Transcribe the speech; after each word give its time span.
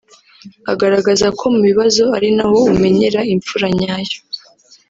Agaragaza 0.71 1.27
ko 1.39 1.43
mu 1.53 1.59
bibazo 1.67 2.03
ari 2.17 2.29
naho 2.37 2.59
umenyera 2.73 3.19
imfura 3.33 3.67
nyayo 3.79 4.19